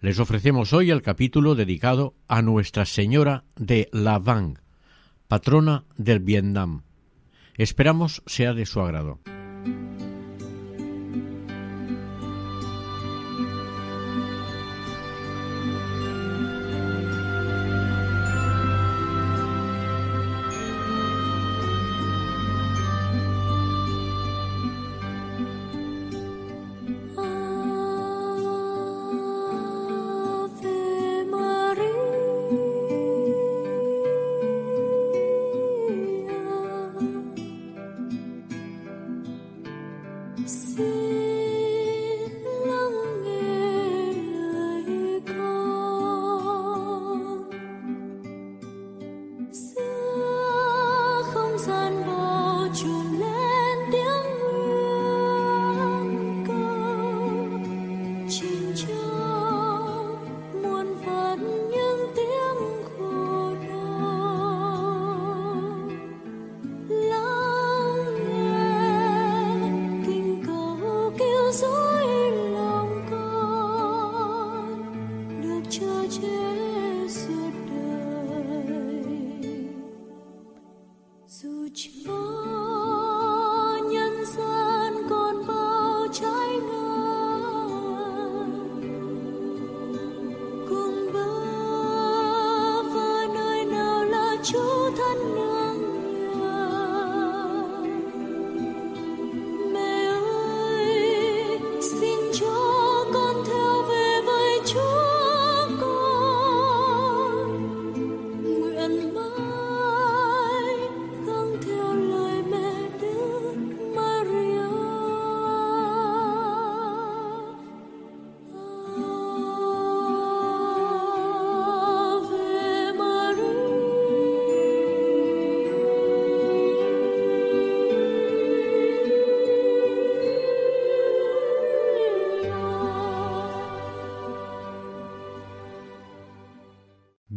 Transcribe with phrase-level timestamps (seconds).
[0.00, 4.58] Les ofrecemos hoy el capítulo dedicado a Nuestra Señora de La Vang,
[5.28, 6.84] patrona del Vietnam.
[7.58, 9.20] Esperamos sea de su agrado.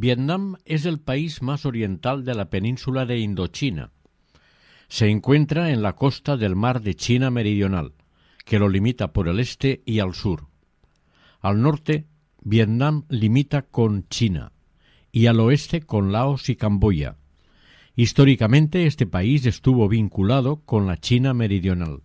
[0.03, 3.93] Vietnam es el país más oriental de la península de Indochina.
[4.89, 7.93] Se encuentra en la costa del mar de China Meridional,
[8.43, 10.47] que lo limita por el este y al sur.
[11.39, 12.05] Al norte,
[12.41, 14.51] Vietnam limita con China
[15.09, 17.15] y al oeste con Laos y Camboya.
[17.95, 22.01] Históricamente este país estuvo vinculado con la China Meridional,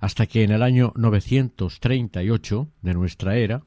[0.00, 3.62] hasta que en el año 938 de nuestra era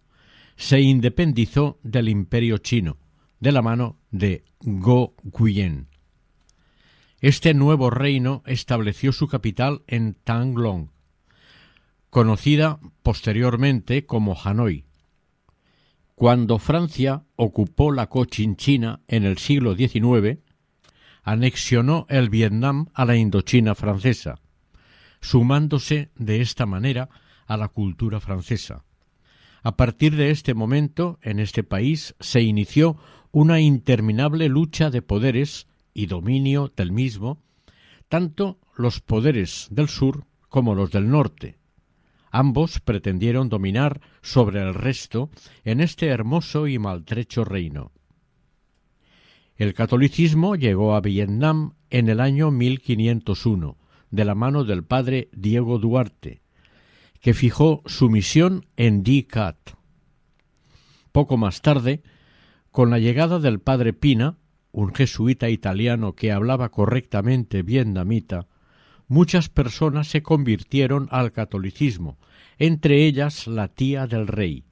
[0.58, 2.98] se independizó del Imperio chino,
[3.40, 5.88] de la mano de Go Guyen.
[7.20, 10.90] Este nuevo reino estableció su capital en Tanglong,
[12.10, 14.86] conocida posteriormente como Hanoi.
[16.16, 20.40] Cuando Francia ocupó la Cochinchina en el siglo XIX,
[21.24, 24.40] anexionó el Vietnam a la Indochina francesa,
[25.22, 27.10] sumándose de esta manera
[27.46, 28.84] a la cultura francesa.
[29.64, 32.98] A partir de este momento, en este país se inició
[33.40, 37.44] una interminable lucha de poderes y dominio del mismo,
[38.10, 41.60] tanto los poderes del sur como los del norte.
[42.32, 45.30] Ambos pretendieron dominar sobre el resto
[45.66, 47.92] en este hermoso y maltrecho reino.
[49.56, 53.78] El catolicismo llegó a Vietnam en el año 1501,
[54.10, 56.42] de la mano del padre Diego Duarte,
[57.22, 59.58] que fijó su misión en Di Cat.
[61.12, 62.02] Poco más tarde,
[62.78, 64.38] con la llegada del padre Pina,
[64.72, 68.46] un jesuita italiano que hablaba correctamente vietnamita,
[69.08, 72.20] muchas personas se convirtieron al catolicismo,
[72.60, 74.64] entre ellas la tía del rey.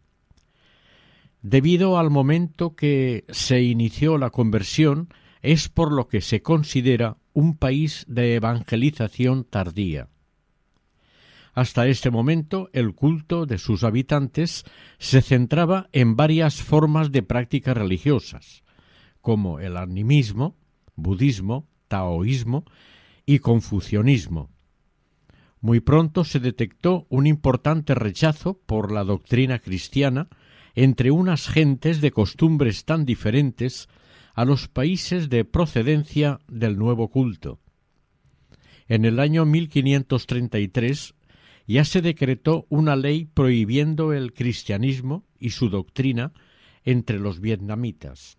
[1.42, 5.10] Debido al momento que se inició la conversión,
[5.42, 10.10] es por lo que se considera un país de evangelización tardía.
[11.56, 14.66] Hasta este momento el culto de sus habitantes
[15.00, 18.66] se centraba en varias formas de prácticas religiosas,
[19.22, 20.58] como el animismo,
[20.98, 22.66] budismo, taoísmo
[23.26, 24.50] y confucianismo.
[25.62, 30.28] Muy pronto se detectó un importante rechazo por la doctrina cristiana
[30.76, 33.88] entre unas gentes de costumbres tan diferentes
[34.34, 37.62] a los países de procedencia del nuevo culto.
[38.88, 41.15] En el año 1533
[41.68, 46.34] ya se decretó una ley prohibiendo el cristianismo y su doctrina
[46.84, 48.38] entre los vietnamitas.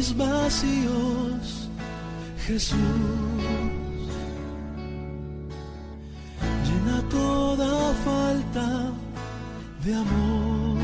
[0.00, 1.68] Mis vacíos,
[2.46, 2.78] Jesús.
[6.66, 8.68] Llena toda falta
[9.84, 10.78] de amor.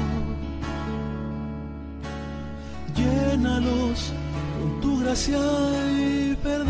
[2.95, 4.13] Llénalos
[4.59, 5.45] con tu gracia
[5.99, 6.69] y perdón.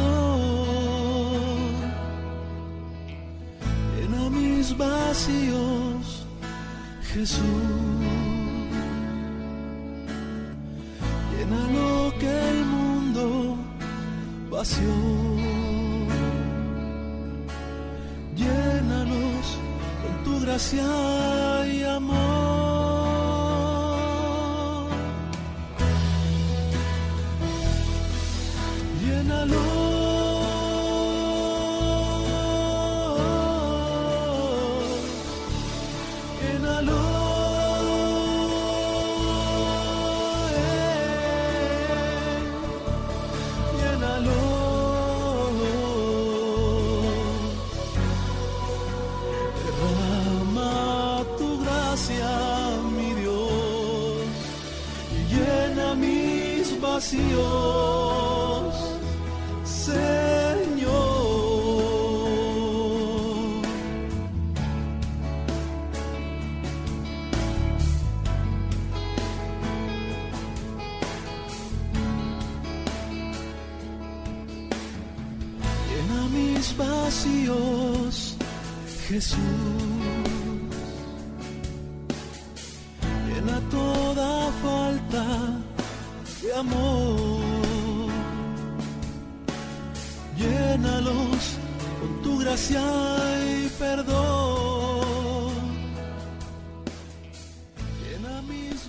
[3.96, 6.26] Llena mis vacíos,
[7.12, 8.25] Jesús.
[11.46, 13.56] Llena lo que el mundo
[14.50, 14.94] vació.
[18.36, 19.58] Llénanos
[20.02, 22.35] con tu gracia y amor.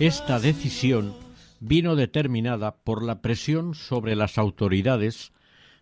[0.08, 1.14] Esta decisión
[1.60, 5.34] vino determinada por la presión sobre las autoridades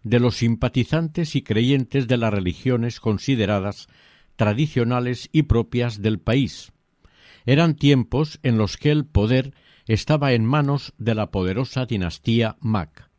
[0.01, 3.87] de los simpatizantes y creyentes de las religiones consideradas
[4.35, 6.71] tradicionales y propias del país.
[7.45, 9.53] Eran tiempos en los que el poder
[9.85, 13.11] estaba en manos de la poderosa dinastía Mac.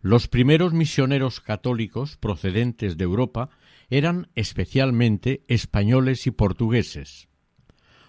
[0.00, 3.50] Los primeros misioneros católicos procedentes de Europa
[3.88, 7.28] eran especialmente españoles y portugueses.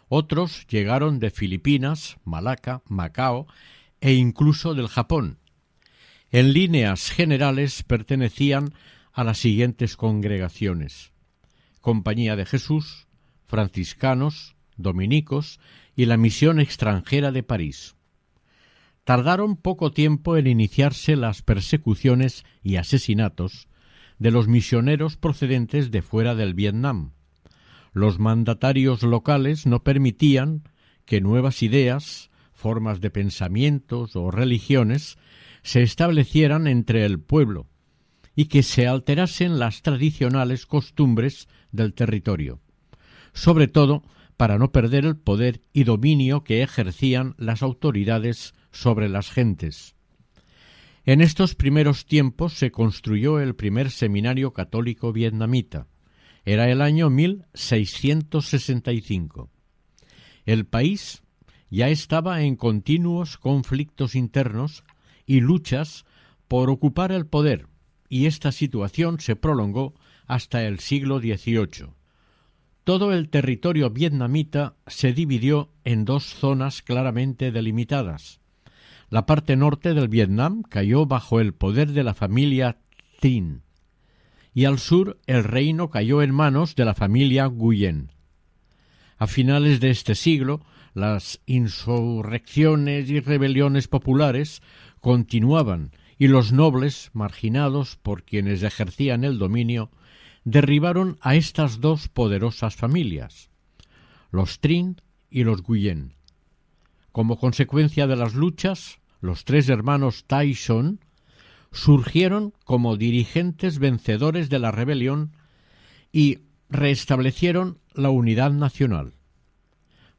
[0.10, 3.48] Otros llegaron de Filipinas, Malaca, Macao
[4.02, 5.40] e incluso del Japón.
[6.32, 8.74] En líneas generales pertenecían
[9.12, 11.14] a las siguientes congregaciones
[11.84, 13.08] Compañía de Jesús,
[13.44, 15.60] franciscanos, dominicos
[15.98, 17.98] y la misión extranjera de París.
[19.04, 23.68] Tardaron poco tiempo en iniciarse las persecuciones y asesinatos
[24.18, 27.12] de los misioneros procedentes de fuera del Vietnam.
[27.94, 30.64] Los mandatarios locales no permitían
[31.06, 35.18] que nuevas ideas, formas de pensamientos o religiones
[35.62, 37.68] se establecieran entre el pueblo
[38.36, 42.62] y que se alterasen las tradicionales costumbres del territorio,
[43.34, 44.04] sobre todo
[44.38, 49.96] para no perder el poder y dominio que ejercían las autoridades sobre las gentes.
[51.06, 55.88] En estos primeros tiempos se construyó el primer seminario católico vietnamita.
[56.46, 59.50] Era el año 1665.
[60.46, 61.24] El país
[61.70, 64.84] ya estaba en continuos conflictos internos
[65.26, 66.04] y luchas
[66.50, 67.68] por ocupar el poder,
[68.10, 69.94] y esta situación se prolongó
[70.28, 71.92] hasta el siglo XVIII.
[72.84, 78.42] Todo el territorio vietnamita se dividió en dos zonas claramente delimitadas.
[79.10, 82.80] La parte norte del Vietnam cayó bajo el poder de la familia
[83.22, 83.62] Trinh,
[84.54, 88.12] y al sur el reino cayó en manos de la familia Nguyen.
[89.18, 90.62] A finales de este siglo,
[90.94, 94.62] las insurrecciones y rebeliones populares
[95.00, 99.92] continuaban y los nobles, marginados por quienes ejercían el dominio,
[100.44, 103.50] derribaron a estas dos poderosas familias,
[104.32, 106.14] los Trin y los Guyen.
[107.12, 111.00] Como consecuencia de las luchas, los tres hermanos Tyson
[111.74, 115.34] surgieron como dirigentes vencedores de la rebelión
[116.12, 116.40] y
[116.70, 119.14] restablecieron la unidad nacional.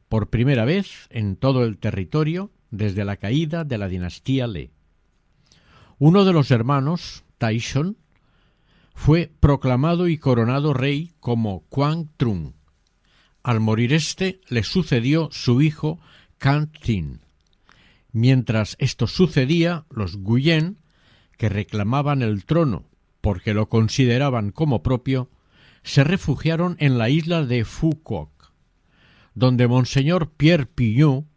[0.09, 4.71] Por primera vez en todo el territorio desde la caída de la dinastía Le.
[5.97, 7.97] Uno de los hermanos, Tyson,
[8.93, 12.53] fue proclamado y coronado rey como Quang Trung.
[13.43, 15.99] Al morir éste, le sucedió su hijo
[16.37, 17.21] Kang Tin.
[18.11, 20.79] Mientras esto sucedía, los Guyen,
[21.37, 22.85] que reclamaban el trono
[23.25, 25.31] porque lo consideraban como propio,
[25.81, 28.29] se refugiaron en la isla de Foucault,
[29.33, 31.27] donde Monseñor Pierre Pillon,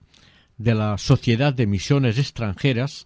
[0.59, 3.05] de la Sociedad de Misiones Extranjeras,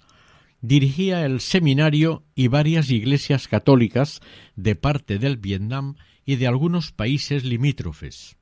[0.62, 4.20] dirigía el seminario y varias iglesias católicas
[4.56, 5.94] de parte del Vietnam
[6.24, 8.36] y de algunos países limítrofes.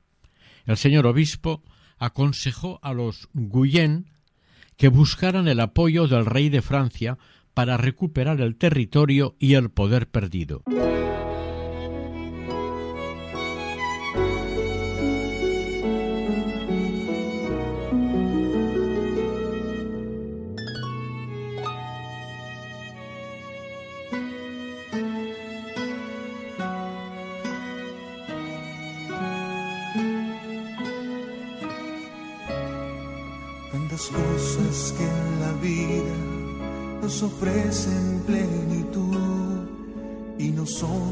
[0.65, 1.61] El señor obispo
[1.99, 4.07] aconsejó a los Guyen
[4.75, 7.19] que buscaran el apoyo del rey de Francia
[7.53, 10.63] para recuperar el territorio y el poder perdido.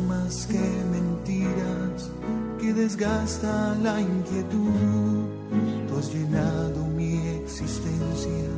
[0.10, 2.10] Más que mentiras
[2.60, 5.28] que desgastan la inquietud.
[5.88, 8.50] Tú has llenado mi existencia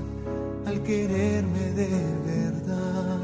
[0.65, 1.89] al quererme de
[2.25, 3.19] verdad.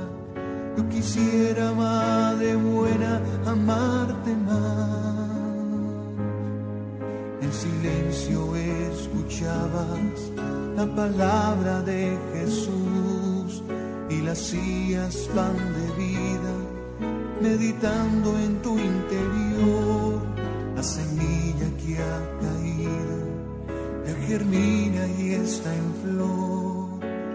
[0.77, 5.37] Yo quisiera, madre buena, amarte más.
[7.41, 10.19] En silencio escuchabas
[10.75, 13.63] la palabra de Jesús
[14.09, 16.53] y la hacías pan de vida,
[17.41, 20.21] meditando en tu interior
[20.75, 23.17] la semilla que ha caído,
[24.05, 26.87] ya germina y está en flor.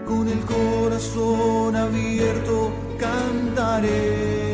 [0.05, 4.52] Con el corazón abierto cantaré.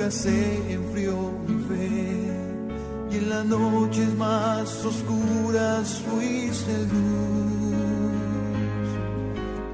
[0.00, 1.90] Nunca se enfrió mi fe
[3.10, 7.68] y en las noches más oscuras fuiste luz.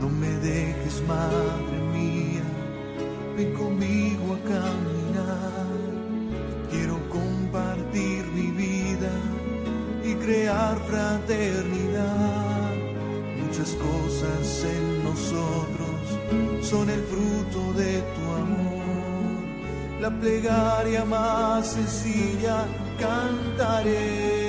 [0.01, 2.43] No me dejes, madre mía,
[3.37, 5.67] ven conmigo a caminar.
[6.73, 9.13] Quiero compartir mi vida
[10.05, 12.75] y crear fraternidad.
[13.45, 18.76] Muchas cosas en nosotros son el fruto de tu amor.
[20.07, 22.65] La plegaria más sencilla
[22.97, 24.46] cantaré.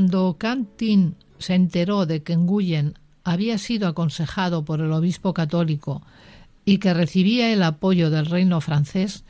[0.00, 6.00] Cuando Cantin se enteró de que Nguyen había sido aconsejado por el obispo católico
[6.64, 9.24] y que recibía el apoyo del reino francés,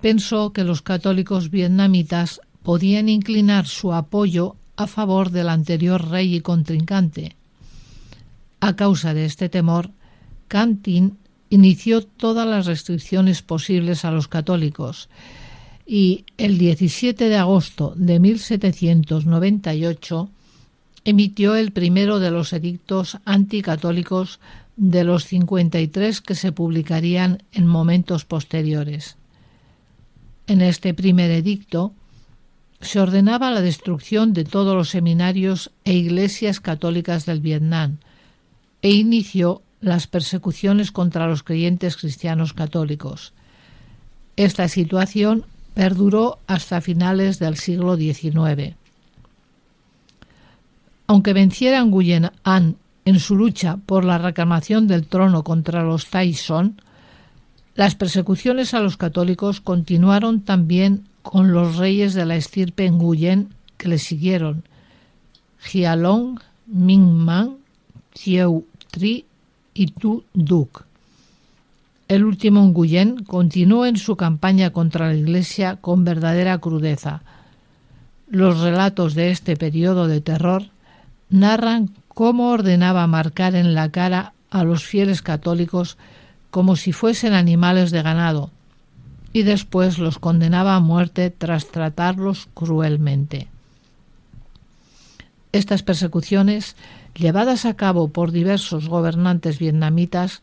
[0.00, 6.40] pensó que los católicos vietnamitas podían inclinar su apoyo a favor del anterior rey y
[6.40, 7.36] contrincante.
[8.60, 9.90] A causa de este temor,
[10.48, 11.18] Cantin
[11.50, 15.10] inició todas las restricciones posibles a los católicos
[15.90, 20.28] y el 17 de agosto de 1798
[21.06, 24.38] emitió el primero de los edictos anticatólicos
[24.76, 29.16] de los 53 que se publicarían en momentos posteriores.
[30.46, 31.94] En este primer edicto
[32.82, 37.96] se ordenaba la destrucción de todos los seminarios e iglesias católicas del Vietnam
[38.82, 43.32] e inició las persecuciones contra los creyentes cristianos católicos.
[44.36, 45.46] Esta situación
[45.78, 48.74] perduró hasta finales del siglo XIX.
[51.06, 52.32] Aunque venciera Nguyen
[53.04, 56.72] en su lucha por la reclamación del trono contra los Taizong,
[57.76, 63.86] las persecuciones a los católicos continuaron también con los reyes de la estirpe Nguyen que
[63.86, 64.64] le siguieron,
[65.60, 67.56] Jialong, Ming
[68.14, 69.26] Chieu Tri
[69.74, 70.87] y Tu Duc.
[72.08, 77.20] El último Nguyen continuó en su campaña contra la Iglesia con verdadera crudeza.
[78.30, 80.64] Los relatos de este periodo de terror
[81.28, 85.98] narran cómo ordenaba marcar en la cara a los fieles católicos
[86.50, 88.50] como si fuesen animales de ganado,
[89.34, 93.48] y después los condenaba a muerte tras tratarlos cruelmente.
[95.52, 96.74] Estas persecuciones,
[97.14, 100.40] llevadas a cabo por diversos gobernantes vietnamitas,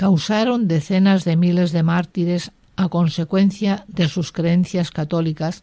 [0.00, 5.62] causaron decenas de miles de mártires a consecuencia de sus creencias católicas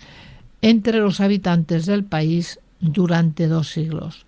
[0.62, 4.28] entre los habitantes del país durante dos siglos.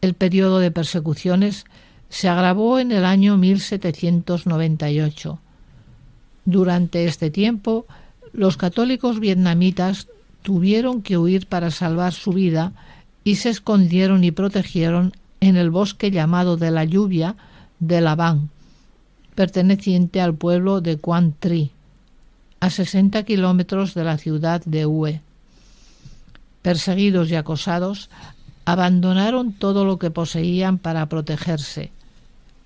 [0.00, 1.64] El periodo de persecuciones
[2.08, 5.38] se agravó en el año 1798.
[6.44, 7.86] Durante este tiempo,
[8.32, 10.08] los católicos vietnamitas
[10.42, 12.72] tuvieron que huir para salvar su vida
[13.22, 17.36] y se escondieron y protegieron en el bosque llamado de la lluvia
[17.78, 18.50] de La Van,
[19.38, 21.70] perteneciente al pueblo de Quan Tri,
[22.58, 25.20] a 60 kilómetros de la ciudad de Hue.
[26.62, 28.10] Perseguidos y acosados,
[28.64, 31.92] abandonaron todo lo que poseían para protegerse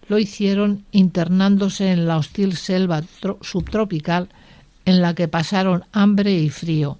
[0.08, 3.02] lo hicieron internándose en la hostil selva
[3.40, 4.28] subtropical
[4.84, 6.98] en la que pasaron hambre y frío.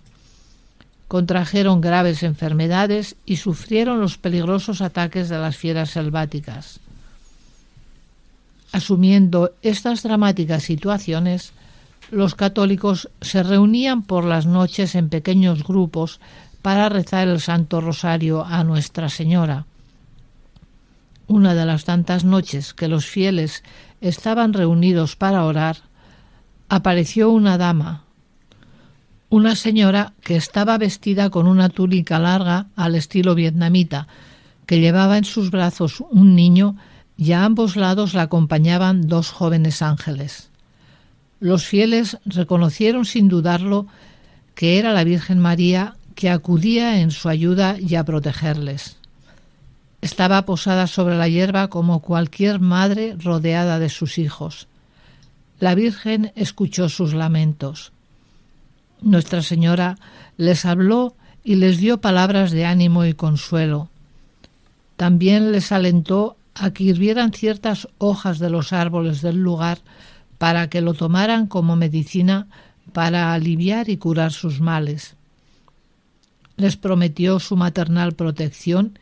[1.09, 6.81] Contrajeron graves enfermedades y sufrieron los peligrosos ataques de las fieras selváticas.
[8.73, 11.53] Asumiendo estas dramáticas situaciones,
[12.11, 16.21] los católicos se reunían por las noches en pequeños grupos
[16.63, 19.67] para rezar el Santo Rosario a Nuestra Señora.
[21.27, 23.63] Una de las tantas noches que los fieles
[24.01, 25.77] estaban reunidos para orar,
[26.69, 28.05] apareció una dama,
[29.29, 34.09] una señora que estaba vestida con una túnica larga al estilo vietnamita,
[34.67, 36.77] que llevaba en sus brazos un niño
[37.16, 40.48] y a ambos lados la acompañaban dos jóvenes ángeles.
[41.40, 43.87] Los fieles reconocieron sin dudarlo
[44.55, 48.96] que era la Virgen María que acudía en su ayuda y a protegerles.
[50.01, 54.66] Estaba posada sobre la hierba como cualquier madre rodeada de sus hijos.
[55.61, 57.92] La Virgen escuchó sus lamentos.
[59.01, 59.96] Nuestra Señora
[60.37, 63.88] les habló y les dio palabras de ánimo y consuelo.
[64.96, 69.79] También les alentó a que hirvieran ciertas hojas de los árboles del lugar
[70.38, 72.49] para que lo tomaran como medicina
[72.93, 75.17] para aliviar y curar sus males.
[76.57, 78.99] Les prometió su maternal protección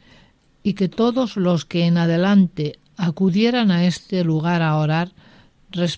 [0.62, 5.12] y que todos los que en adelante acudieran a este lugar a orar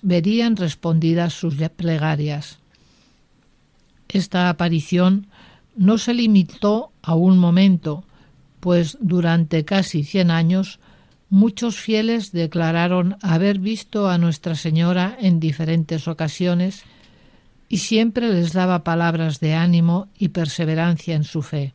[0.02, 2.58] verían respondidas sus plegarias.
[4.08, 5.26] Esta aparición
[5.74, 8.04] no se limitó a un momento,
[8.60, 10.78] pues durante casi cien años
[11.32, 16.82] muchos fieles declararon haber visto a Nuestra Señora en diferentes ocasiones
[17.70, 21.72] y siempre les daba palabras de ánimo y perseverancia en su fe.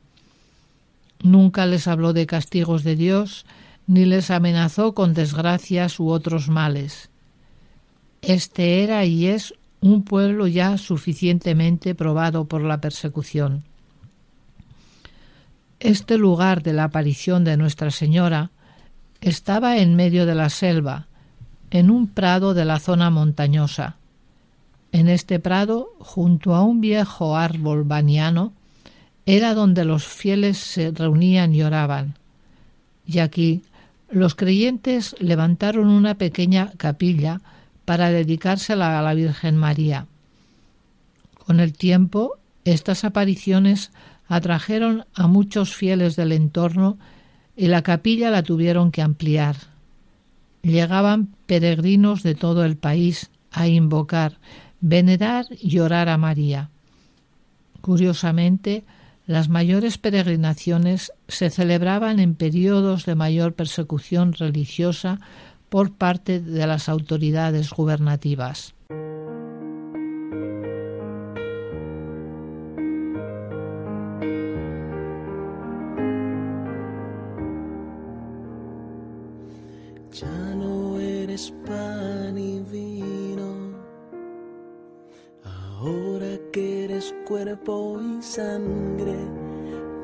[1.24, 3.48] Nunca les habló de castigos de Dios,
[3.88, 7.10] ni les amenazó con desgracias u otros males.
[8.22, 13.64] Este era y es un pueblo ya suficientemente probado por la persecución.
[15.80, 18.52] Este lugar de la aparición de Nuestra Señora
[19.22, 21.08] estaba en medio de la selva,
[21.72, 23.98] en un prado de la zona montañosa.
[24.92, 28.54] En este prado, junto a un viejo árbol baniano,
[29.26, 32.16] era donde los fieles se reunían y oraban.
[33.06, 33.64] Y aquí
[34.10, 37.42] los creyentes levantaron una pequeña capilla
[37.84, 40.08] para dedicársela a la Virgen María.
[41.46, 43.92] Con el tiempo, estas apariciones
[44.28, 46.98] atrajeron a muchos fieles del entorno
[47.58, 49.56] y la capilla la tuvieron que ampliar.
[50.62, 54.38] llegaban peregrinos de todo el país a invocar,
[54.82, 56.70] venerar y orar a María.
[57.82, 58.84] Curiosamente,
[59.26, 65.20] las mayores peregrinaciones se celebraban en periodos de mayor persecución religiosa
[65.70, 68.74] por parte de las autoridades gubernativas.
[87.28, 89.18] Cuerpo y sangre,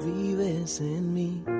[0.05, 1.52] vives en mí.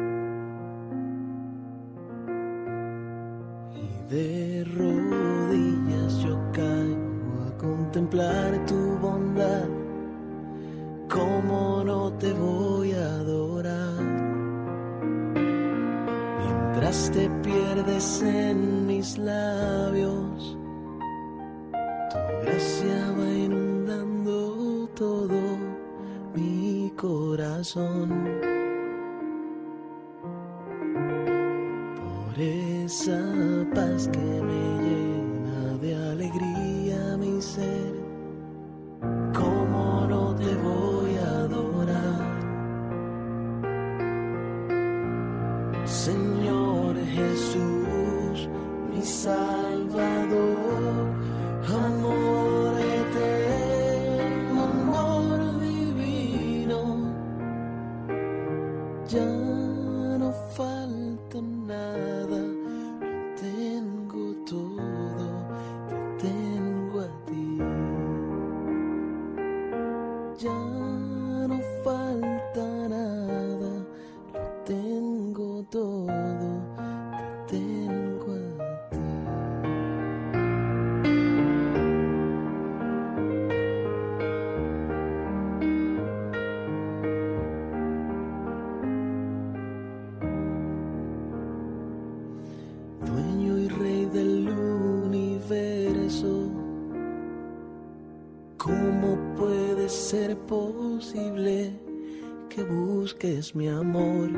[103.24, 104.30] Busques mi amor?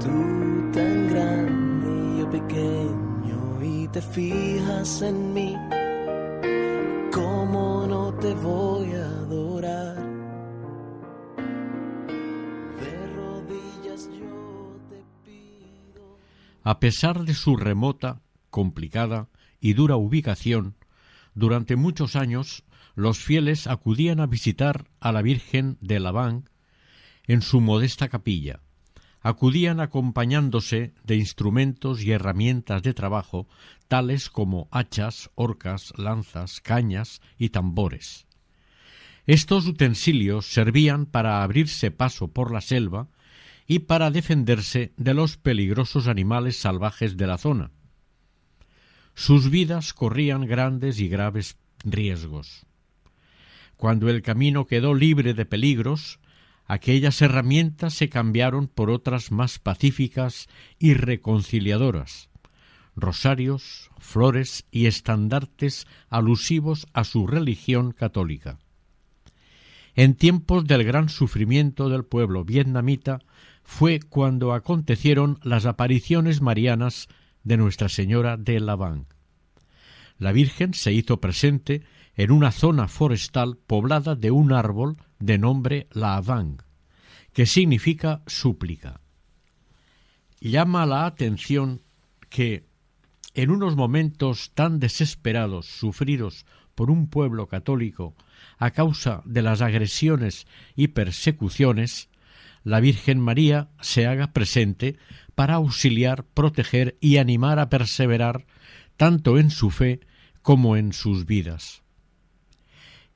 [0.00, 5.56] Tú tan grande y yo pequeño y te fijas en mí,
[7.12, 9.96] ¿cómo no te voy a adorar?
[12.80, 16.18] De rodillas yo te pido.
[16.62, 19.28] A pesar de su remota, complicada
[19.60, 20.74] y dura ubicación,
[21.34, 26.48] durante muchos años los fieles acudían a visitar a la Virgen de Laván
[27.26, 28.60] en su modesta capilla.
[29.20, 33.48] Acudían acompañándose de instrumentos y herramientas de trabajo
[33.88, 38.26] tales como hachas, horcas, lanzas, cañas y tambores.
[39.26, 43.08] Estos utensilios servían para abrirse paso por la selva
[43.66, 47.70] y para defenderse de los peligrosos animales salvajes de la zona.
[49.14, 52.66] Sus vidas corrían grandes y graves riesgos.
[53.76, 56.20] Cuando el camino quedó libre de peligros,
[56.66, 62.30] aquellas herramientas se cambiaron por otras más pacíficas y reconciliadoras,
[62.96, 68.58] rosarios, flores y estandartes alusivos a su religión católica.
[69.96, 73.20] En tiempos del gran sufrimiento del pueblo vietnamita
[73.62, 77.08] fue cuando acontecieron las apariciones marianas
[77.44, 79.06] de Nuestra Señora de Laván.
[80.18, 81.82] La Virgen se hizo presente
[82.16, 86.58] en una zona forestal poblada de un árbol de nombre Laván,
[87.32, 89.00] que significa súplica.
[90.40, 91.82] Llama la atención
[92.28, 92.66] que
[93.34, 98.14] en unos momentos tan desesperados sufridos por un pueblo católico
[98.58, 100.46] a causa de las agresiones
[100.76, 102.08] y persecuciones,
[102.62, 104.96] la Virgen María se haga presente
[105.34, 108.46] para auxiliar, proteger y animar a perseverar
[108.96, 110.00] tanto en su fe
[110.42, 111.83] como en sus vidas.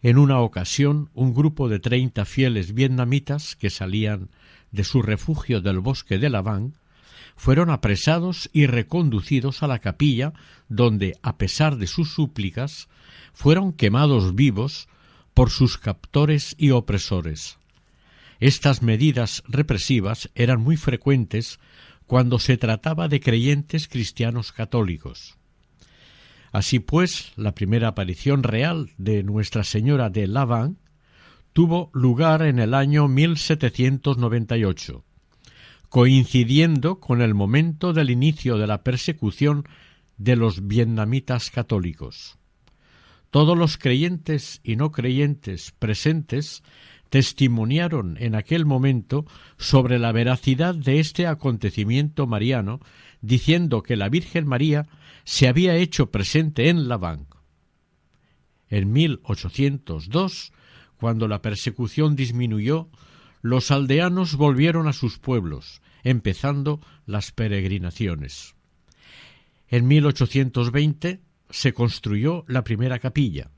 [0.03, 4.31] En una ocasión, un grupo de treinta fieles vietnamitas que salían
[4.71, 6.75] de su refugio del bosque de Laván
[7.37, 10.33] fueron apresados y reconducidos a la capilla
[10.69, 12.89] donde, a pesar de sus súplicas,
[13.33, 14.89] fueron quemados vivos
[15.35, 17.59] por sus captores y opresores.
[18.41, 21.59] Estas medidas represivas eran muy frecuentes
[22.07, 25.38] cuando se trataba de creyentes cristianos católicos.
[26.53, 30.79] Así pues, la primera aparición real de Nuestra Señora de Laván
[31.53, 35.05] tuvo lugar en el año 1798,
[35.89, 39.65] coincidiendo con el momento del inicio de la persecución
[40.17, 42.39] de los vietnamitas católicos.
[43.31, 46.63] Todos los creyentes y no creyentes presentes
[47.11, 52.81] testimoniaron en aquel momento sobre la veracidad de este acontecimiento mariano,
[53.21, 54.87] diciendo que la Virgen María
[55.29, 57.27] se había hecho presente en Lavang.
[58.71, 60.53] En 1802,
[60.97, 62.89] cuando la persecución disminuyó,
[63.43, 68.55] los aldeanos volvieron a sus pueblos, empezando las peregrinaciones.
[69.69, 73.51] En 1820 se construyó la primera capilla.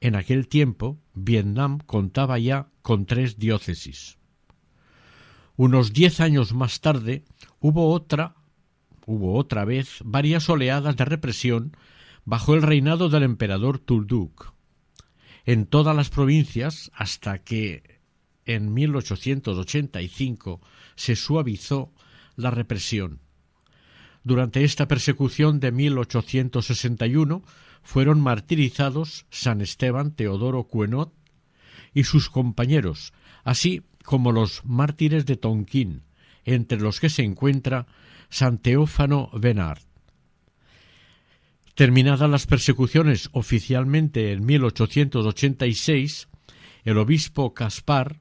[0.00, 4.18] En aquel tiempo, Vietnam contaba ya con tres diócesis.
[5.56, 7.24] Unos diez años más tarde
[7.60, 8.34] hubo otra,
[9.06, 11.76] hubo otra vez varias oleadas de represión
[12.24, 14.52] bajo el reinado del emperador Tulduc
[15.46, 18.00] en todas las provincias hasta que
[18.44, 20.60] en 1885
[20.96, 21.92] se suavizó
[22.34, 23.20] la represión.
[24.24, 27.44] Durante esta persecución de 1861
[27.82, 31.12] fueron martirizados San Esteban Teodoro Cuenot
[31.94, 33.12] y sus compañeros,
[33.44, 36.02] así como los mártires de Tonquín,
[36.44, 37.86] entre los que se encuentra
[38.28, 39.80] San Teófano Benard.
[41.74, 46.28] Terminadas las persecuciones oficialmente en 1886,
[46.84, 48.20] el obispo Caspar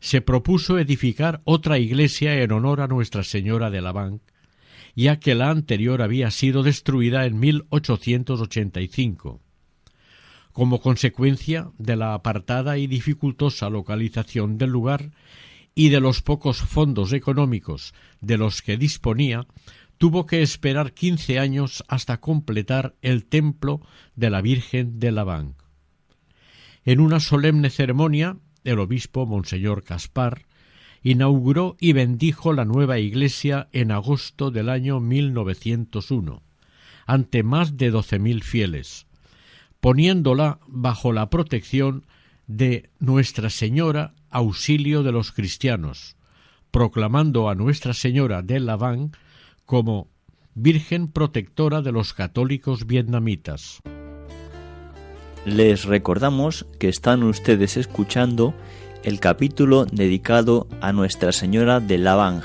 [0.00, 4.22] se propuso edificar otra iglesia en honor a Nuestra Señora de Laván,
[4.94, 9.42] ya que la anterior había sido destruida en 1885.
[10.52, 15.10] Como consecuencia de la apartada y dificultosa localización del lugar
[15.78, 19.46] y de los pocos fondos económicos de los que disponía,
[19.98, 23.82] tuvo que esperar quince años hasta completar el templo
[24.16, 25.54] de la Virgen de Laván.
[26.84, 30.46] En una solemne ceremonia el obispo Monseñor Caspar
[31.02, 36.42] inauguró y bendijo la nueva iglesia en agosto del año 1901,
[37.06, 39.06] ante más de doce mil fieles,
[39.80, 42.06] poniéndola bajo la protección
[42.46, 46.16] de Nuestra Señora Auxilio de los Cristianos,
[46.70, 49.12] proclamando a Nuestra Señora de Laván
[49.64, 50.08] como
[50.54, 53.80] Virgen protectora de los católicos vietnamitas.
[55.44, 58.54] Les recordamos que están ustedes escuchando
[59.04, 62.42] el capítulo dedicado a Nuestra Señora de Lavang,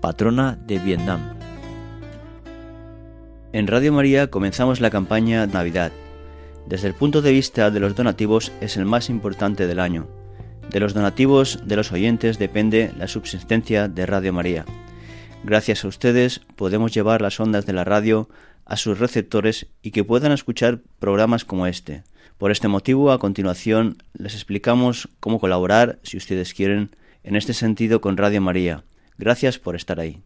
[0.00, 1.38] patrona de Vietnam.
[3.52, 5.92] En Radio María comenzamos la campaña Navidad.
[6.68, 10.06] Desde el punto de vista de los donativos es el más importante del año.
[10.68, 14.66] De los donativos de los oyentes depende la subsistencia de Radio María.
[15.44, 18.28] Gracias a ustedes podemos llevar las ondas de la radio
[18.66, 22.02] a sus receptores y que puedan escuchar programas como este.
[22.36, 26.90] Por este motivo, a continuación les explicamos cómo colaborar, si ustedes quieren,
[27.24, 28.84] en este sentido con Radio María.
[29.16, 30.22] Gracias por estar ahí.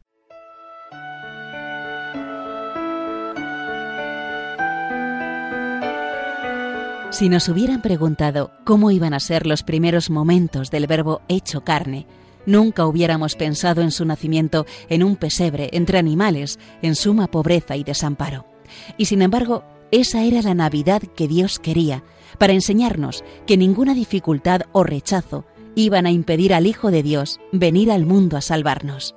[7.13, 12.07] Si nos hubieran preguntado cómo iban a ser los primeros momentos del verbo hecho carne,
[12.47, 17.85] nunca hubiéramos pensado en su nacimiento en un pesebre entre animales, en suma pobreza y
[17.85, 18.47] desamparo.
[18.97, 22.03] Y sin embargo, esa era la Navidad que Dios quería,
[22.39, 25.45] para enseñarnos que ninguna dificultad o rechazo
[25.75, 29.15] iban a impedir al Hijo de Dios venir al mundo a salvarnos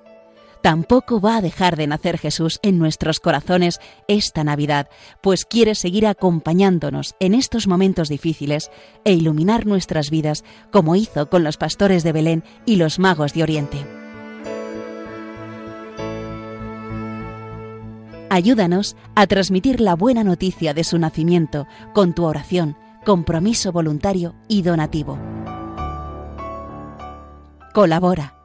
[0.65, 4.89] tampoco va a dejar de nacer Jesús en nuestros corazones esta Navidad,
[5.21, 8.71] pues quiere seguir acompañándonos en estos momentos difíciles
[9.03, 13.43] e iluminar nuestras vidas como hizo con los pastores de Belén y los magos de
[13.43, 13.77] Oriente.
[18.31, 22.75] Ayúdanos a transmitir la buena noticia de su nacimiento con tu oración,
[23.05, 25.19] compromiso voluntario y donativo.
[27.71, 28.44] Colabora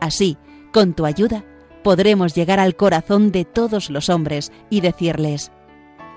[0.00, 0.36] Así,
[0.72, 1.44] con tu ayuda,
[1.82, 5.50] podremos llegar al corazón de todos los hombres y decirles,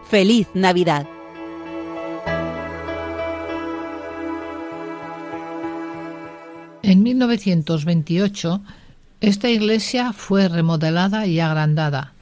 [0.03, 1.07] ¡Feliz Navidad!
[6.83, 8.61] En 1928,
[9.21, 12.13] esta iglesia fue remodelada y agrandada.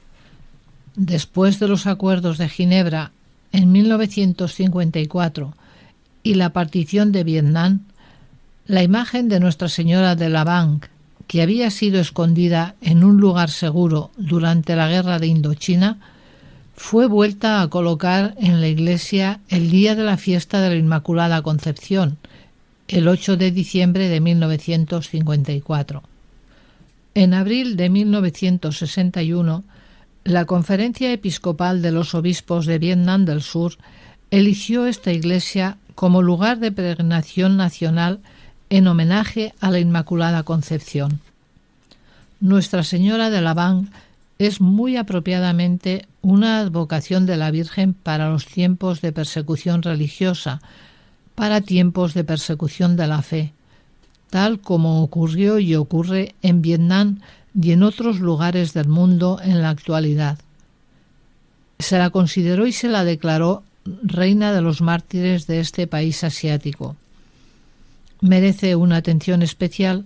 [0.94, 3.10] Después de los acuerdos de Ginebra
[3.52, 5.54] en 1954
[6.22, 7.80] y la partición de Vietnam,
[8.66, 10.88] la imagen de Nuestra Señora de la Banque
[11.30, 15.98] que había sido escondida en un lugar seguro durante la guerra de Indochina,
[16.74, 21.40] fue vuelta a colocar en la iglesia el día de la fiesta de la Inmaculada
[21.42, 22.18] Concepción,
[22.88, 26.02] el 8 de diciembre de 1954.
[27.14, 29.62] En abril de 1961,
[30.24, 33.74] la Conferencia Episcopal de los Obispos de Vietnam del Sur
[34.32, 38.18] eligió esta iglesia como lugar de peregrinación nacional
[38.70, 41.20] en homenaje a la Inmaculada Concepción.
[42.40, 43.90] Nuestra Señora de Laván
[44.38, 50.62] es muy apropiadamente una advocación de la Virgen para los tiempos de persecución religiosa,
[51.34, 53.52] para tiempos de persecución de la fe,
[54.30, 57.20] tal como ocurrió y ocurre en Vietnam
[57.60, 60.38] y en otros lugares del mundo en la actualidad.
[61.78, 66.96] Se la consideró y se la declaró reina de los mártires de este país asiático.
[68.20, 70.04] Merece una atención especial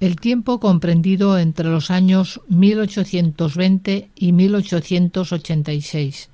[0.00, 6.30] el tiempo comprendido entre los años 1820 y 1886.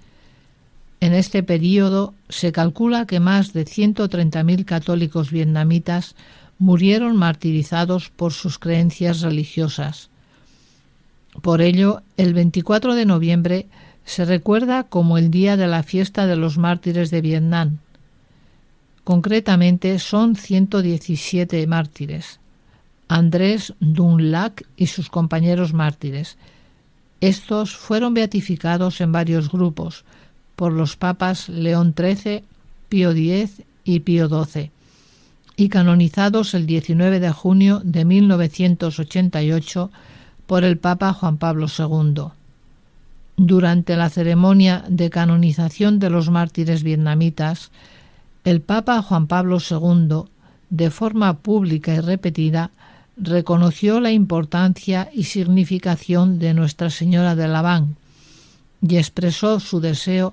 [1.01, 6.15] En este período se calcula que más de 130.000 católicos vietnamitas
[6.59, 10.11] murieron martirizados por sus creencias religiosas.
[11.43, 13.67] Por ello, el 24 de noviembre
[14.05, 17.79] se recuerda como el día de la fiesta de los mártires de Vietnam.
[19.07, 22.41] Concretamente son 117 mártires.
[23.07, 26.39] Andrés Dunlac y sus compañeros mártires.
[27.21, 30.05] Estos fueron beatificados en varios grupos
[30.57, 32.43] por los papas León XIII,
[32.89, 34.73] Pío X y Pío XII
[35.55, 39.93] y canonizados el 19 de junio de 1988
[40.49, 42.25] por el Papa Juan Pablo II.
[43.37, 47.71] Durante la ceremonia de canonización de los mártires vietnamitas,
[48.47, 50.23] el Papa Juan Pablo II,
[50.71, 52.71] de forma pública y repetida,
[53.17, 57.97] reconoció la importancia y significación de Nuestra Señora de Laván
[58.81, 60.33] y expresó su deseo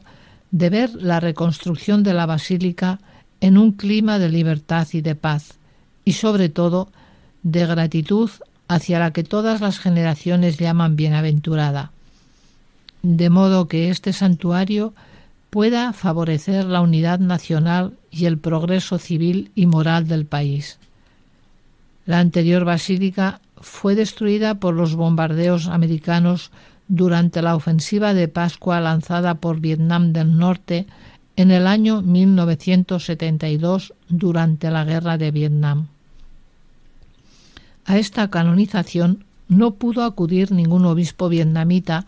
[0.52, 3.00] de ver la reconstrucción de la basílica
[3.42, 5.56] en un clima de libertad y de paz,
[6.06, 6.90] y sobre todo
[7.42, 8.30] de gratitud
[8.68, 11.92] hacia la que todas las generaciones llaman bienaventurada,
[13.02, 14.94] de modo que este santuario
[15.54, 20.80] pueda favorecer la unidad nacional y el progreso civil y moral del país.
[22.08, 26.50] La anterior basílica fue destruida por los bombardeos americanos
[26.88, 30.88] durante la ofensiva de Pascua lanzada por Vietnam del Norte
[31.36, 35.90] en el año 1972 durante la Guerra de Vietnam.
[37.86, 42.08] A esta canonización no pudo acudir ningún obispo vietnamita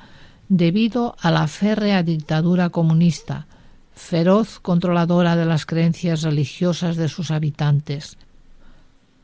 [0.50, 3.48] debido a la férrea dictadura comunista,
[3.94, 8.18] feroz controladora de las creencias religiosas de sus habitantes.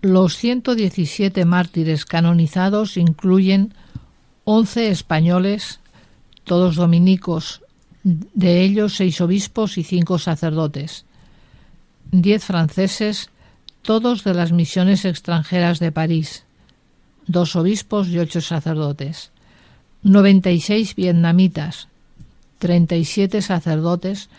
[0.02, 3.74] Los 117 mártires canonizados incluyen
[4.46, 5.80] 11 españoles,
[6.44, 7.62] todos dominicos,
[8.04, 11.06] de ellos seis obispos y cinco sacerdotes,
[12.12, 13.30] diez franceses,
[13.84, 16.46] todos de las misiones extranjeras de París,
[17.28, 19.32] dos obispos y ocho sacerdotes,
[20.04, 21.88] noventa y seis vietnamitas,
[22.60, 24.30] treinta y siete sacerdotes,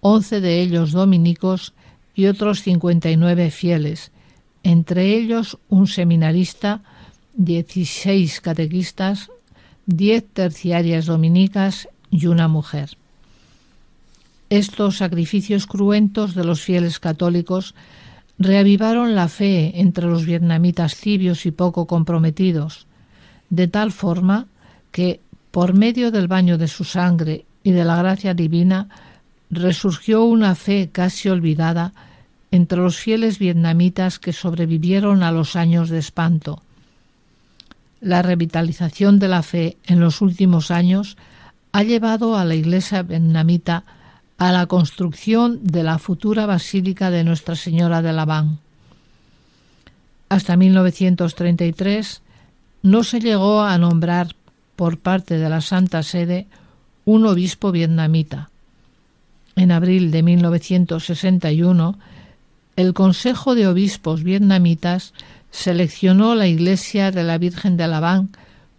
[0.00, 1.74] once de ellos dominicos
[2.14, 4.10] y otros cincuenta y nueve fieles,
[4.62, 6.82] entre ellos un seminarista,
[7.34, 9.30] dieciséis catequistas,
[9.86, 12.96] diez terciarias dominicas y una mujer.
[14.50, 17.74] Estos sacrificios cruentos de los fieles católicos
[18.38, 22.86] reavivaron la fe entre los vietnamitas tibios y poco comprometidos,
[23.50, 24.46] de tal forma
[24.92, 28.88] que, por medio del baño de su sangre y de la gracia divina,
[29.50, 31.92] resurgió una fe casi olvidada
[32.50, 36.62] entre los fieles vietnamitas que sobrevivieron a los años de espanto.
[38.00, 41.16] La revitalización de la fe en los últimos años
[41.72, 43.84] ha llevado a la Iglesia vietnamita
[44.38, 48.58] a la construcción de la futura Basílica de Nuestra Señora de Laván.
[50.28, 52.22] Hasta 1933
[52.82, 54.34] no se llegó a nombrar
[54.76, 56.46] por parte de la Santa Sede
[57.04, 58.50] un obispo vietnamita.
[59.56, 61.98] En abril de 1961,
[62.76, 65.12] el Consejo de Obispos Vietnamitas
[65.50, 68.30] seleccionó la Iglesia de la Virgen de Laván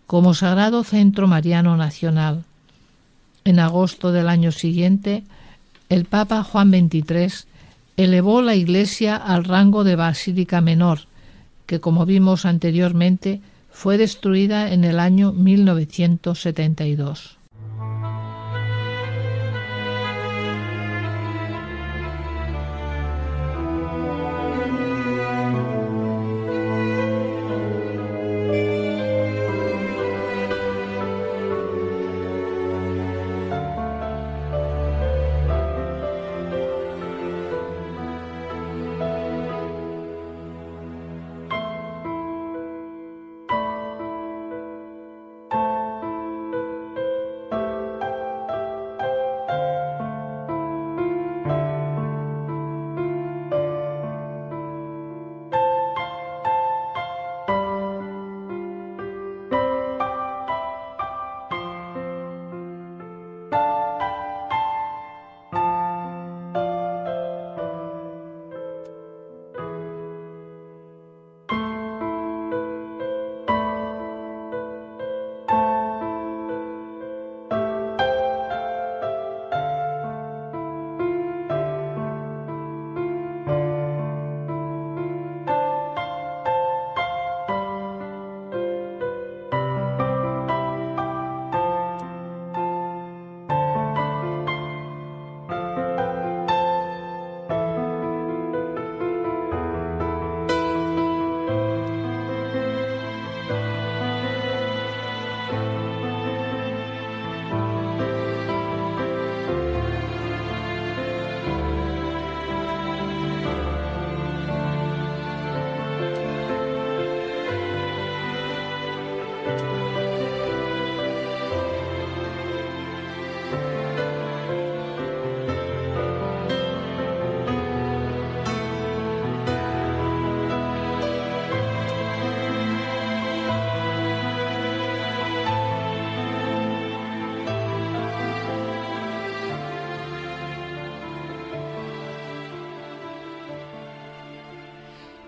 [0.08, 2.44] como Sagrado Centro Mariano Nacional.
[3.46, 5.24] En agosto del año siguiente,
[5.90, 7.46] el Papa Juan XXIII
[7.98, 11.02] elevó la iglesia al rango de basílica menor,
[11.66, 13.42] que como vimos anteriormente
[13.74, 17.38] fue destruida en el año 1972.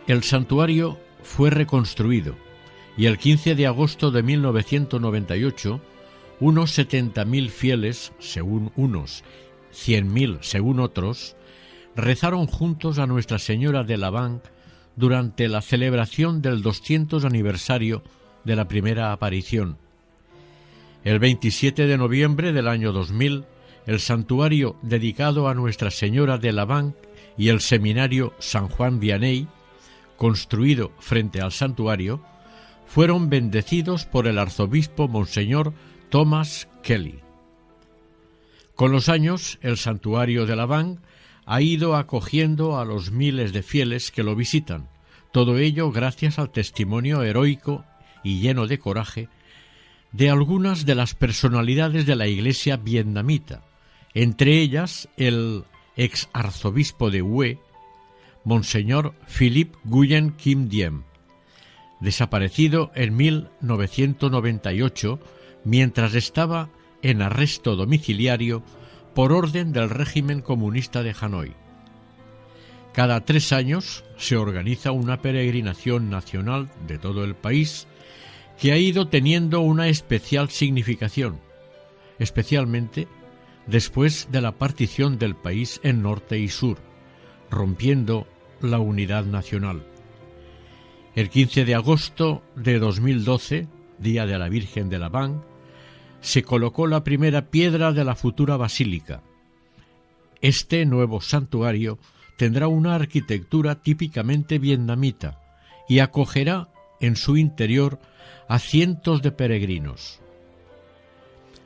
[0.08, 2.36] El santuario fue reconstruido
[2.96, 5.82] y el 15 de agosto de 1998
[6.40, 9.24] unos 70.000 fieles, según unos,
[9.74, 11.36] 100.000 según otros,
[11.96, 14.42] rezaron juntos a Nuestra Señora de Laván
[14.96, 18.04] durante la celebración del 200 aniversario
[18.44, 19.78] de la primera aparición.
[21.04, 23.46] El 27 de noviembre del año 2000,
[23.88, 26.96] el santuario dedicado a Nuestra Señora de Laván
[27.38, 29.48] y el seminario San Juan Vianney,
[30.18, 32.22] construido frente al santuario,
[32.86, 35.74] fueron bendecidos por el arzobispo Monseñor
[36.10, 37.20] Thomas Kelly.
[38.76, 41.00] Con los años, el santuario de Laván
[41.46, 44.90] ha ido acogiendo a los miles de fieles que lo visitan,
[45.32, 47.86] todo ello gracias al testimonio heroico
[48.24, 49.30] y lleno de coraje
[50.12, 53.64] de algunas de las personalidades de la Iglesia vietnamita,
[54.14, 55.66] entre ellas el
[55.98, 57.60] ex arzobispo de Hue,
[58.46, 61.04] Monseñor Philippe Nguyen Kim Diem,
[62.00, 65.20] desaparecido en 1998
[65.64, 66.70] mientras estaba
[67.02, 68.64] en arresto domiciliario
[69.16, 71.54] por orden del régimen comunista de Hanoi.
[72.94, 77.88] Cada tres años se organiza una peregrinación nacional de todo el país
[78.60, 81.40] que ha ido teniendo una especial significación,
[82.20, 83.08] especialmente
[83.68, 86.78] después de la partición del país en norte y sur,
[87.50, 88.28] rompiendo
[88.66, 89.84] la unidad nacional.
[91.16, 93.68] El 15 de agosto de 2012,
[94.00, 95.44] Día de la Virgen de la Van,
[96.22, 99.22] se colocó la primera piedra de la futura basílica.
[100.42, 102.00] Este nuevo santuario
[102.38, 105.40] tendrá una arquitectura típicamente vietnamita
[105.88, 108.00] y acogerá en su interior
[108.48, 110.20] a cientos de peregrinos.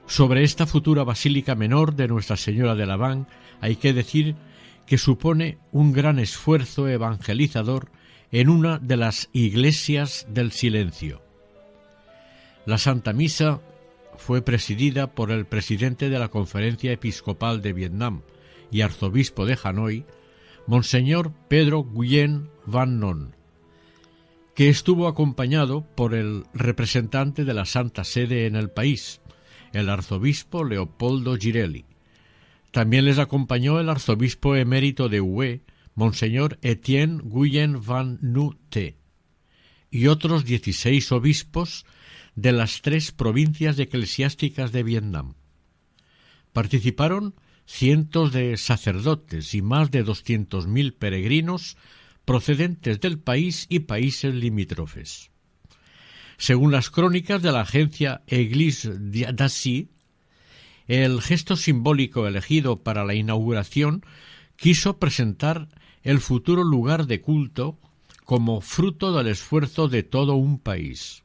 [0.05, 3.27] Sobre esta futura basílica menor de Nuestra Señora de Laván
[3.61, 4.35] hay que decir
[4.89, 7.91] que supone un gran esfuerzo evangelizador
[8.31, 11.21] en una de las iglesias del silencio.
[12.65, 13.61] La Santa Misa
[14.17, 18.23] fue presidida por el presidente de la Conferencia Episcopal de Vietnam
[18.71, 20.05] y arzobispo de Hanoi,
[20.65, 23.35] Monseñor Pedro Nguyen Van Non,
[24.55, 29.21] que estuvo acompañado por el representante de la Santa Sede en el país,
[29.71, 31.85] el arzobispo Leopoldo Girelli.
[32.71, 35.63] También les acompañó el arzobispo emérito de Hue,
[35.95, 38.97] Monseñor Etienne Guyen van Nutte,
[39.91, 41.85] y otros dieciséis obispos
[42.35, 45.33] de las tres provincias eclesiásticas de Vietnam.
[46.53, 51.75] Participaron cientos de sacerdotes y más de doscientos mil peregrinos
[52.23, 55.31] procedentes del país y países limítrofes.
[56.37, 59.89] Según las crónicas de la agencia Église d'Assy,
[60.89, 64.03] el gesto simbólico elegido para la inauguración
[64.55, 65.69] quiso presentar
[66.01, 67.77] el futuro lugar de culto
[68.25, 71.23] como fruto del esfuerzo de todo un país.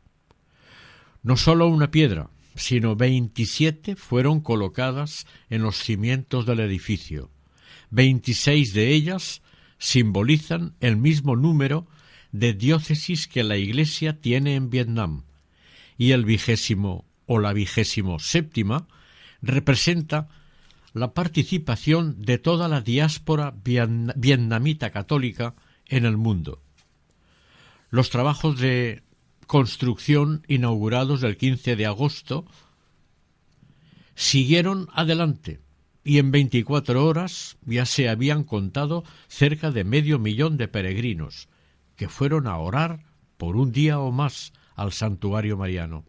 [1.23, 7.31] No sólo una piedra, sino veintisiete fueron colocadas en los cimientos del edificio.
[7.89, 9.41] Veintiséis de ellas
[9.79, 11.87] simbolizan el mismo número
[12.33, 15.23] de diócesis que la Iglesia tiene en Vietnam,
[15.97, 18.89] y el vigésimo o la vigésimo séptima
[19.47, 20.29] representa
[20.93, 25.55] la participación de toda la diáspora vietnamita católica
[25.87, 26.61] en el mundo.
[27.91, 29.03] Los trabajos de
[29.47, 32.47] construcción inaugurados el 15 de agosto
[34.15, 35.61] siguieron adelante
[36.05, 41.49] y en 24 horas ya se habían contado cerca de medio millón de peregrinos,
[41.97, 43.05] que fueron a orar
[43.37, 46.05] por un día o más al santuario mariano.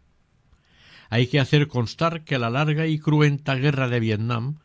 [1.10, 4.58] Hay que hacer constar que la larga y cruenta guerra de Vietnam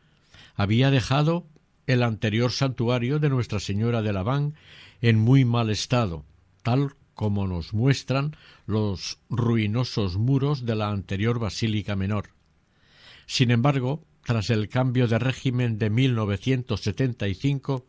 [0.54, 1.46] había dejado
[1.86, 4.54] el anterior santuario de Nuestra Señora de Laván
[5.00, 6.24] en muy mal estado,
[6.62, 8.36] tal como nos muestran
[8.66, 12.30] los ruinosos muros de la anterior Basílica Menor.
[13.26, 17.86] Sin embargo, tras el cambio de régimen de 1975,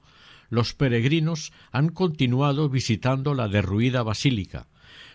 [0.50, 4.68] los peregrinos han continuado visitando la derruida basílica,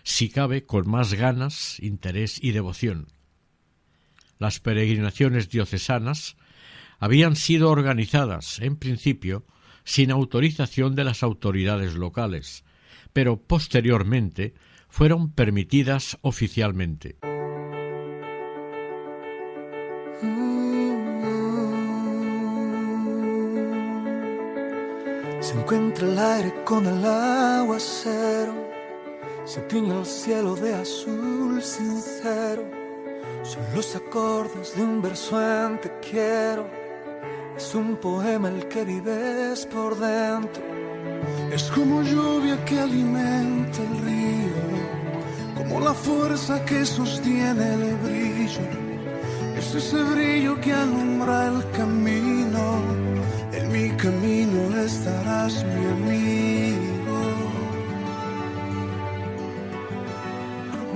[0.03, 3.07] si cabe con más ganas, interés y devoción.
[4.39, 6.37] Las peregrinaciones diocesanas
[6.97, 9.45] habían sido organizadas, en principio,
[9.83, 12.63] sin autorización de las autoridades locales,
[13.11, 14.53] pero posteriormente
[14.87, 17.17] fueron permitidas oficialmente.
[25.41, 28.69] Se encuentra el aire con el aguacero,
[29.43, 32.78] se tiñe el cielo de azul sincero.
[33.43, 36.67] Son los acordes de un verso en te quiero.
[37.57, 40.63] Es un poema el que vives por dentro.
[41.51, 44.63] Es como lluvia que alimenta el río,
[45.57, 48.67] como la fuerza que sostiene el brillo.
[49.57, 52.81] Es ese brillo que alumbra el camino.
[53.51, 56.58] En mi camino estarás mi amigo.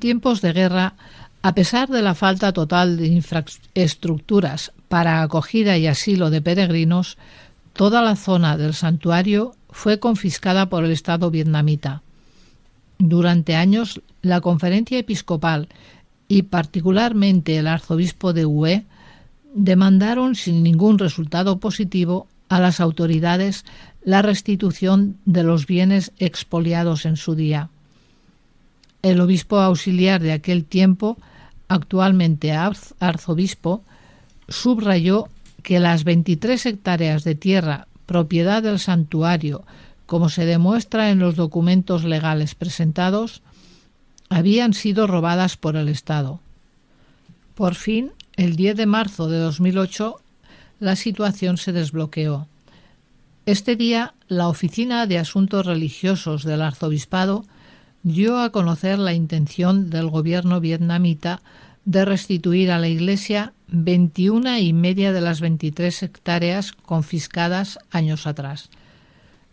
[0.00, 0.94] Tiempos de guerra,
[1.42, 7.16] a pesar de la falta total de infraestructuras para acogida y asilo de peregrinos,
[7.72, 12.02] toda la zona del santuario fue confiscada por el Estado vietnamita.
[12.98, 15.68] Durante años, la conferencia episcopal
[16.28, 18.84] y particularmente el arzobispo de Hue
[19.54, 23.64] demandaron sin ningún resultado positivo a las autoridades
[24.02, 27.70] la restitución de los bienes expoliados en su día.
[29.02, 31.16] El obispo auxiliar de aquel tiempo,
[31.68, 33.82] actualmente arz- arzobispo,
[34.48, 35.28] subrayó
[35.62, 39.64] que las 23 hectáreas de tierra propiedad del santuario,
[40.06, 43.42] como se demuestra en los documentos legales presentados,
[44.28, 46.40] habían sido robadas por el Estado.
[47.54, 50.20] Por fin, el 10 de marzo de 2008,
[50.78, 52.48] la situación se desbloqueó.
[53.46, 57.44] Este día, la Oficina de Asuntos Religiosos del Arzobispado
[58.02, 61.40] dio a conocer la intención del gobierno vietnamita
[61.84, 68.70] de restituir a la Iglesia 21 y media de las 23 hectáreas confiscadas años atrás.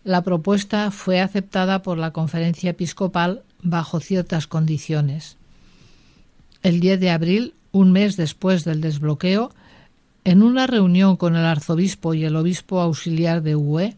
[0.04, 5.36] La propuesta fue aceptada por la conferencia episcopal bajo ciertas condiciones.
[6.62, 9.52] El 10 de abril, un mes después del desbloqueo,
[10.24, 13.96] en una reunión con el arzobispo y el obispo auxiliar de Hue,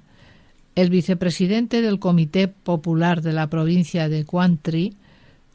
[0.80, 4.94] el vicepresidente del Comité Popular de la provincia de Quang Tri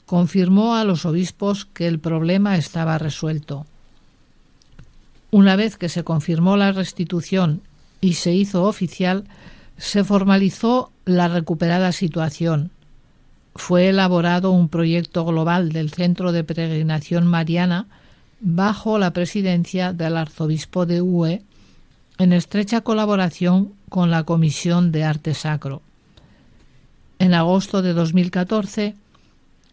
[0.05, 3.65] confirmó a los obispos que el problema estaba resuelto.
[5.31, 7.61] Una vez que se confirmó la restitución
[8.01, 9.25] y se hizo oficial,
[9.77, 12.69] se formalizó la recuperada situación.
[13.55, 17.87] Fue elaborado un proyecto global del Centro de Peregrinación Mariana
[18.41, 21.41] bajo la presidencia del arzobispo de Hue,
[22.17, 25.81] en estrecha colaboración con la Comisión de Arte Sacro.
[27.17, 28.93] En agosto de 2014,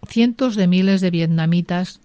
[0.06, 1.98] cientos de miles de vietnamitas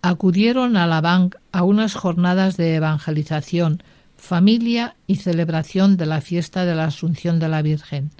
[0.00, 3.82] acudieron a la Bank a unas jornadas de evangelización,
[4.16, 8.12] familia y celebración de la fiesta de la Asunción de la Virgen.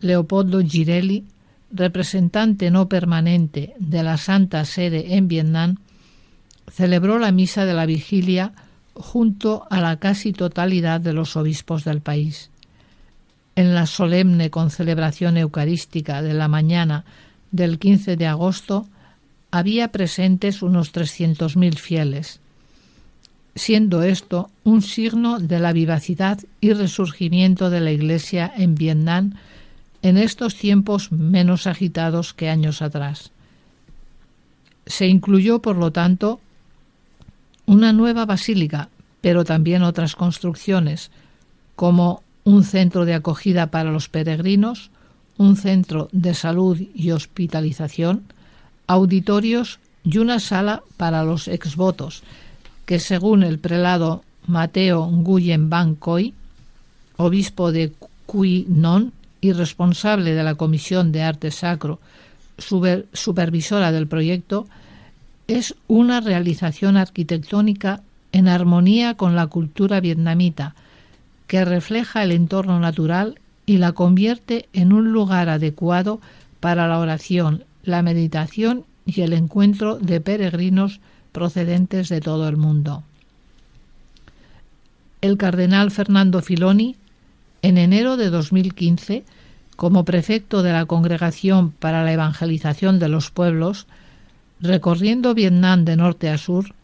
[0.00, 1.26] Leopoldo Girelli,
[1.70, 5.76] representante no permanente de la Santa Sede en Vietnam,
[6.68, 8.54] celebró la misa de la vigilia
[9.00, 12.50] junto a la casi totalidad de los obispos del país.
[13.56, 17.04] En la solemne concelebración eucarística de la mañana
[17.50, 18.86] del 15 de agosto
[19.50, 22.40] había presentes unos 300.000 fieles,
[23.54, 29.34] siendo esto un signo de la vivacidad y resurgimiento de la Iglesia en Vietnam
[30.02, 33.32] en estos tiempos menos agitados que años atrás.
[34.86, 36.40] Se incluyó, por lo tanto,
[37.70, 38.88] una nueva basílica,
[39.20, 41.12] pero también otras construcciones,
[41.76, 44.90] como un centro de acogida para los peregrinos,
[45.38, 48.24] un centro de salud y hospitalización,
[48.88, 52.24] auditorios y una sala para los exvotos,
[52.86, 56.34] que según el prelado Mateo Nguyen Van Coy,
[57.18, 57.92] obispo de
[58.26, 62.00] Quy Non y responsable de la Comisión de Arte Sacro,
[62.58, 64.66] super- supervisora del proyecto,
[65.50, 70.76] es una realización arquitectónica en armonía con la cultura vietnamita,
[71.48, 76.20] que refleja el entorno natural y la convierte en un lugar adecuado
[76.60, 81.00] para la oración, la meditación y el encuentro de peregrinos
[81.32, 83.02] procedentes de todo el mundo.
[85.20, 86.94] El cardenal Fernando Filoni,
[87.62, 89.24] en enero de 2015,
[89.74, 93.88] como prefecto de la Congregación para la Evangelización de los Pueblos,
[94.60, 96.74] recorriendo Vietnam de norte a sur,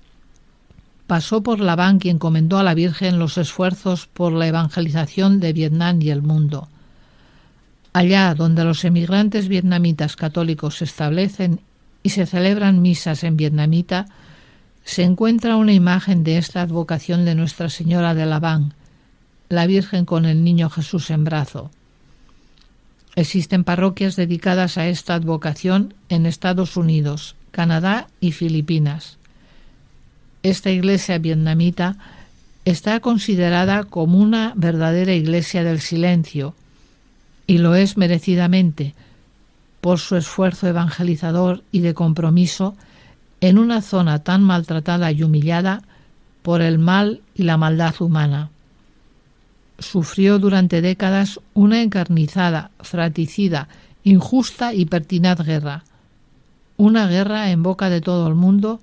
[1.07, 5.53] pasó por La Ban y encomendó a la Virgen los esfuerzos por la evangelización de
[5.53, 6.69] Vietnam y el mundo.
[7.93, 11.61] Allá donde los emigrantes vietnamitas católicos se establecen
[12.03, 14.07] y se celebran misas en vietnamita,
[14.85, 18.75] se encuentra una imagen de esta advocación de Nuestra Señora de Ban,
[19.49, 21.71] la Virgen con el Niño Jesús en brazo.
[23.17, 29.17] Existen parroquias dedicadas a esta advocación en Estados Unidos, Canadá y Filipinas.
[30.43, 31.97] Esta iglesia vietnamita
[32.67, 36.55] está considerada como una verdadera iglesia del silencio,
[37.47, 38.95] y lo es merecidamente,
[39.81, 42.77] por su esfuerzo evangelizador y de compromiso
[43.41, 45.83] en una zona tan maltratada y humillada
[46.43, 48.51] por el mal y la maldad humana.
[49.79, 53.69] Sufrió durante décadas una encarnizada, fratricida,
[54.05, 55.85] injusta y pertinaz guerra,
[56.77, 58.81] una guerra en boca de todo el mundo,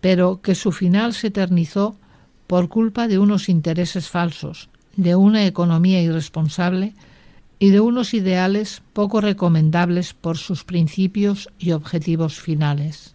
[0.00, 1.96] pero que su final se eternizó
[2.46, 6.94] por culpa de unos intereses falsos, de una economía irresponsable
[7.58, 13.14] y de unos ideales poco recomendables por sus principios y objetivos finales.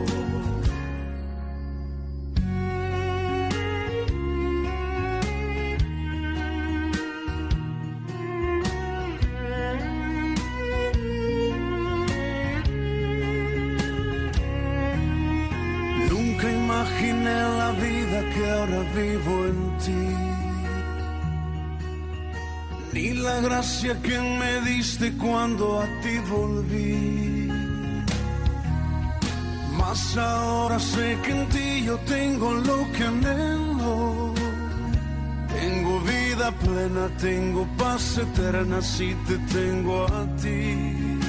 [23.61, 27.47] Gracia que me diste cuando a ti volví.
[29.77, 34.33] Mas ahora sé que en ti yo tengo lo que anhelo.
[35.55, 41.19] Tengo vida plena, tengo paz eterna si te tengo a ti.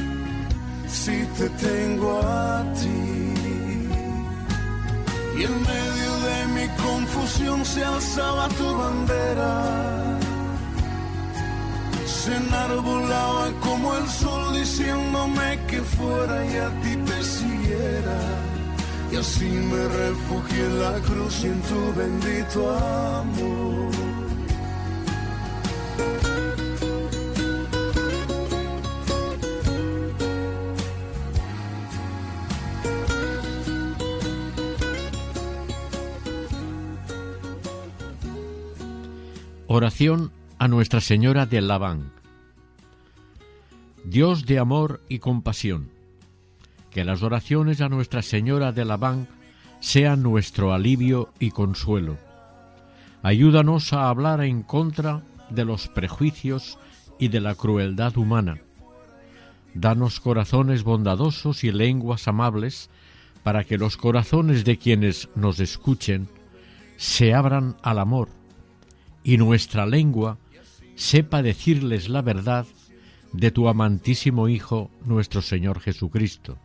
[0.87, 3.03] Si te tengo a ti.
[5.39, 10.01] Y en medio de mi confusión se alzaba tu bandera
[12.23, 18.18] se enarbolaba como el sol diciéndome que fuera y a ti te siguiera.
[19.11, 23.91] Y así me refugié en la cruz y en tu bendito amor.
[39.66, 40.31] Oración
[40.62, 42.12] a Nuestra Señora de Laván.
[44.04, 45.90] Dios de amor y compasión,
[46.92, 49.26] que las oraciones a Nuestra Señora de Laván
[49.80, 52.16] sean nuestro alivio y consuelo.
[53.24, 56.78] Ayúdanos a hablar en contra de los prejuicios
[57.18, 58.60] y de la crueldad humana.
[59.74, 62.88] Danos corazones bondadosos y lenguas amables
[63.42, 66.28] para que los corazones de quienes nos escuchen
[66.98, 68.28] se abran al amor
[69.24, 70.38] y nuestra lengua
[70.95, 72.66] sepa decirles la verdad
[73.32, 76.59] de tu amantísimo Hijo nuestro Señor Jesucristo.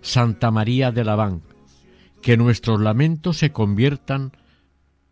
[0.00, 1.42] Santa María de Laván,
[2.22, 4.32] que nuestros lamentos se conviertan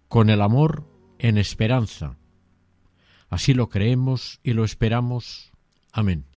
[0.09, 0.85] con el amor
[1.19, 2.17] en esperanza.
[3.29, 5.53] Así lo creemos y lo esperamos.
[5.93, 6.34] Amén.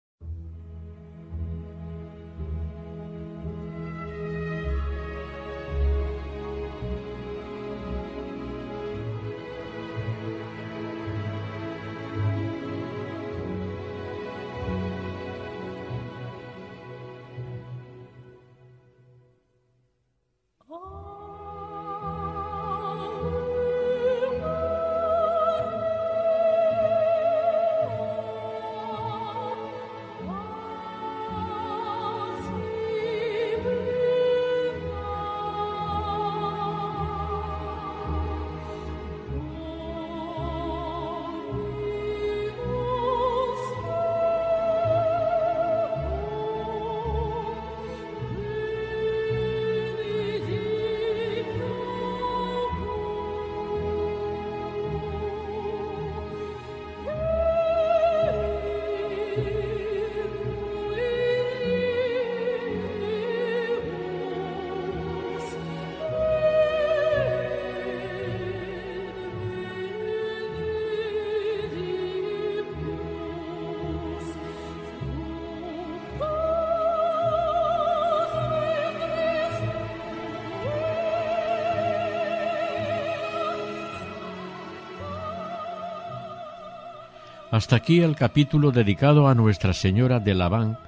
[87.56, 90.78] Hasta aquí el capítulo dedicado a Nuestra Señora de Laván,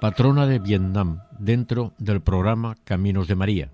[0.00, 3.70] patrona de Vietnam, dentro del programa Caminos de María.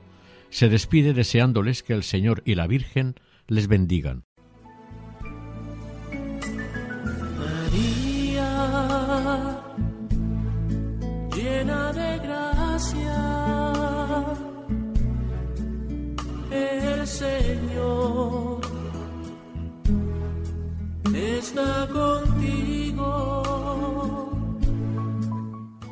[0.51, 3.15] se despide deseándoles que el Señor y la Virgen
[3.47, 4.25] les bendigan.